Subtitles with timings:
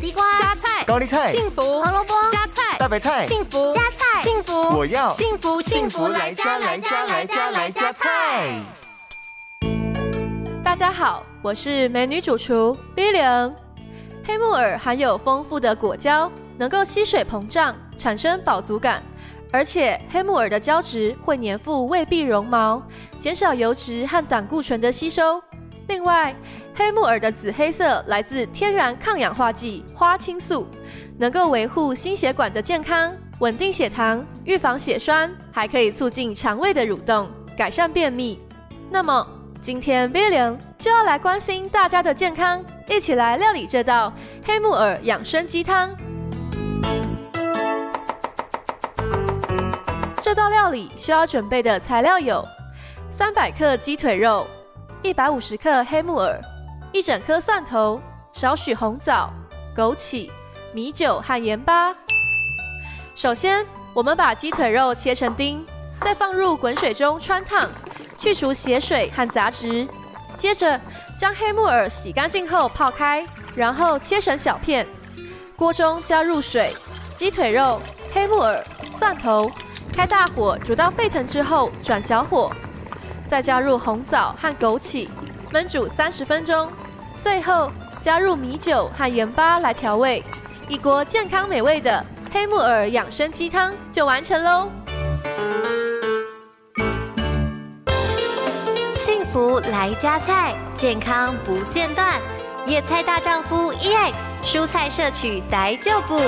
[0.00, 8.58] 地瓜、加菜、高丽菜、幸福、胡萝卜、加菜、大白菜、幸福、加菜、幸福，我要幸福幸福来加来加来加来加菜。
[10.64, 13.52] 大家好，我是美女主厨 Billion。
[14.24, 19.02] 黑木耳含有丰富的果胶，能够吸水膨胀，产生饱足感。
[19.52, 22.82] 而且黑木耳的胶质会粘附胃壁绒毛，
[23.18, 25.42] 减少油脂和胆固醇的吸收。
[25.90, 26.32] 另外，
[26.72, 30.64] 黑木耳的紫黑色来自天然抗氧化剂花青素，
[31.18, 38.40] 能够维护心血管的健康，稳定血糖，预防血栓，还可以促进肠胃的蠕动，改善便秘。
[38.88, 39.26] 那么，
[39.60, 44.12] 今天 Billion 就要来关心大家的健康，一起来料理这道
[44.44, 45.90] 黑木耳养生鸡汤。
[50.22, 52.46] 这道料理需要准备的材料有：
[53.10, 54.46] 三百克鸡腿肉、
[55.02, 56.38] 一百五十克黑木耳、
[56.92, 57.98] 一整颗蒜头、
[58.34, 59.32] 少许红枣、
[59.74, 60.30] 枸杞、
[60.74, 61.94] 米酒和盐巴。
[63.14, 65.64] 首先，我们把鸡腿肉切成丁，
[66.00, 67.70] 再放入滚水中汆烫，
[68.18, 69.88] 去除血水和杂质。
[70.36, 70.78] 接着，
[71.18, 74.86] 将黑木耳洗干净后泡开，然后切成小片。
[75.56, 76.74] 锅中加入水、
[77.16, 77.80] 鸡腿肉、
[78.12, 78.62] 黑木耳、
[78.98, 79.50] 蒜头。
[79.94, 82.52] 开大火煮到沸腾之后，转小火，
[83.30, 85.08] 再加入红枣和枸杞，
[85.52, 86.68] 焖煮三十分钟。
[87.20, 90.24] 最后加入米酒和盐巴来调味，
[90.66, 94.68] 一锅健康美味的黑木耳养生鸡汤就完成喽！
[98.96, 102.20] 幸福来加菜，健康不间断。
[102.66, 106.18] 野菜大丈夫 EX，蔬菜摄取逮就补。